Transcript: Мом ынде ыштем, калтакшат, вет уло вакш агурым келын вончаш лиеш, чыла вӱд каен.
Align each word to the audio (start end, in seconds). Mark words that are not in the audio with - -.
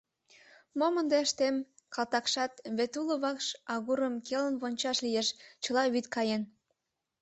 Мом 0.77 0.93
ынде 1.01 1.17
ыштем, 1.25 1.55
калтакшат, 1.93 2.53
вет 2.77 2.93
уло 2.99 3.15
вакш 3.23 3.47
агурым 3.73 4.15
келын 4.27 4.55
вончаш 4.61 4.97
лиеш, 5.05 5.27
чыла 5.63 5.83
вӱд 5.93 6.05
каен. 6.15 6.43